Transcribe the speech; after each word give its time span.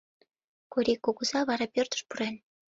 Корий 0.73 0.99
кугыза 1.05 1.39
вара 1.49 1.65
пӧртыш 1.73 2.01
пурен. 2.07 2.35